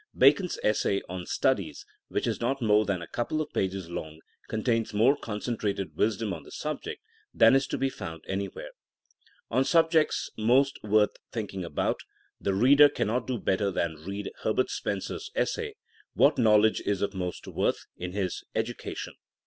Bacon's 0.17 0.57
essay 0.63 1.03
On 1.09 1.27
Studies, 1.27 1.85
which 2.07 2.25
is 2.25 2.41
not 2.41 2.59
more 2.59 2.85
than 2.85 3.03
a 3.03 3.07
couple 3.07 3.45
pages 3.45 3.87
long, 3.87 4.19
contains 4.49 4.95
more 4.95 5.15
concentrated 5.15 5.95
wisdom 5.95 6.33
on 6.33 6.41
the 6.41 6.49
subject 6.49 7.03
than 7.35 7.55
is 7.55 7.67
to 7.67 7.77
be 7.77 7.87
found 7.87 8.23
anywhere. 8.27 8.71
On 9.51 9.63
subjects 9.63 10.31
most 10.35 10.81
worth 10.81 11.17
thinking 11.31 11.63
about, 11.63 11.99
the 12.39 12.55
reader 12.55 12.89
cannot 12.89 13.27
do 13.27 13.37
better 13.37 13.69
than 13.69 13.93
read 14.03 14.31
Herbert 14.41 14.71
Spen 14.71 15.01
cer 15.01 15.17
's 15.19 15.29
essay 15.35 15.75
What 16.15 16.39
Knowledge 16.39 16.81
is 16.83 17.03
of 17.03 17.13
Most 17.13 17.45
Worth? 17.47 17.85
in 17.95 18.13
his 18.13 18.43
Education. 18.55 19.13